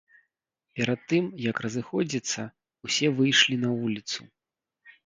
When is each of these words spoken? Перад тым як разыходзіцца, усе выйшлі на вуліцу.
Перад 0.79 0.99
тым 1.13 1.27
як 1.51 1.61
разыходзіцца, 1.65 2.41
усе 2.91 3.07
выйшлі 3.21 3.55
на 3.69 3.79
вуліцу. 3.85 4.21